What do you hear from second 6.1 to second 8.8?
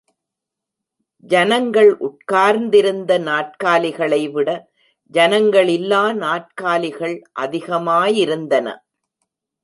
நாற்காலிகள் அதிகமாயிருந்தன.